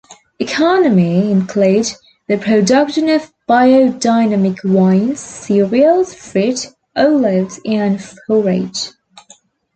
[0.39, 1.85] Economy include
[2.27, 8.89] the production of biodynamic wines, cereals, fruit, olives and forage.